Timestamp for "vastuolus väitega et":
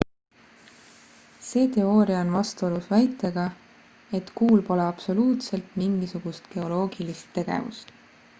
2.37-4.33